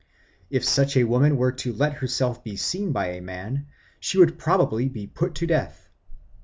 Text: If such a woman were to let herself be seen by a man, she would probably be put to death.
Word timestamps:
If 0.49 0.65
such 0.65 0.97
a 0.97 1.03
woman 1.03 1.37
were 1.37 1.51
to 1.51 1.73
let 1.73 1.93
herself 1.97 2.43
be 2.43 2.55
seen 2.55 2.91
by 2.91 3.09
a 3.11 3.21
man, 3.21 3.67
she 3.99 4.17
would 4.17 4.39
probably 4.39 4.89
be 4.89 5.05
put 5.05 5.35
to 5.35 5.45
death. 5.45 5.89